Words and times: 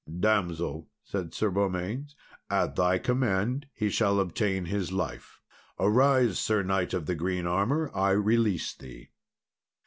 "Damsel," 0.19 0.89
said 1.03 1.31
Sir 1.31 1.51
Beaumains, 1.51 2.15
"at 2.49 2.75
thy 2.75 2.97
command, 2.97 3.67
he 3.71 3.87
shall 3.91 4.19
obtain 4.19 4.65
his 4.65 4.91
life. 4.91 5.39
Arise, 5.79 6.39
Sir 6.39 6.63
knight 6.63 6.95
of 6.95 7.05
the 7.05 7.13
green 7.13 7.45
armour, 7.45 7.91
I 7.95 8.09
release 8.13 8.73
thee!" 8.73 9.11